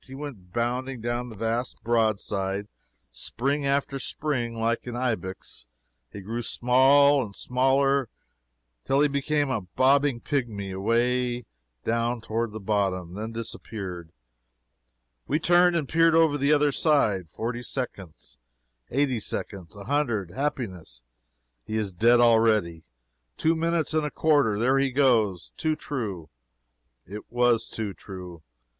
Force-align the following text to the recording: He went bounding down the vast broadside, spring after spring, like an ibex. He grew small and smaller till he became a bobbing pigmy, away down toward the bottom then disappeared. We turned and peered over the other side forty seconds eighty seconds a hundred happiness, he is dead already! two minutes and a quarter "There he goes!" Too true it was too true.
He 0.03 0.15
went 0.15 0.51
bounding 0.51 0.99
down 0.99 1.29
the 1.29 1.37
vast 1.37 1.83
broadside, 1.83 2.67
spring 3.11 3.67
after 3.67 3.99
spring, 3.99 4.55
like 4.55 4.87
an 4.87 4.95
ibex. 4.95 5.67
He 6.11 6.21
grew 6.21 6.41
small 6.41 7.21
and 7.23 7.35
smaller 7.35 8.09
till 8.83 9.01
he 9.01 9.07
became 9.07 9.51
a 9.51 9.61
bobbing 9.61 10.19
pigmy, 10.19 10.71
away 10.71 11.45
down 11.83 12.19
toward 12.19 12.51
the 12.51 12.59
bottom 12.59 13.13
then 13.13 13.31
disappeared. 13.31 14.11
We 15.27 15.37
turned 15.37 15.75
and 15.75 15.87
peered 15.87 16.15
over 16.15 16.35
the 16.35 16.51
other 16.51 16.71
side 16.71 17.29
forty 17.29 17.61
seconds 17.61 18.39
eighty 18.89 19.19
seconds 19.19 19.75
a 19.75 19.83
hundred 19.83 20.31
happiness, 20.31 21.03
he 21.63 21.75
is 21.75 21.93
dead 21.93 22.19
already! 22.19 22.85
two 23.37 23.53
minutes 23.53 23.93
and 23.93 24.03
a 24.07 24.09
quarter 24.09 24.57
"There 24.57 24.79
he 24.79 24.89
goes!" 24.89 25.51
Too 25.57 25.75
true 25.75 26.31
it 27.05 27.31
was 27.31 27.69
too 27.69 27.93
true. 27.93 28.41